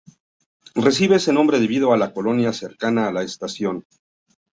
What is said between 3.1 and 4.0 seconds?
la estación.